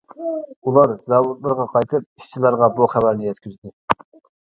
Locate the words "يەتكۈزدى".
3.33-3.79